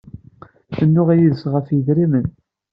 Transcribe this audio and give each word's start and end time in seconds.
Tennuɣ 0.75 1.09
yid-s 1.17 1.43
ɣef 1.53 1.67
yidrimen. 1.69 2.27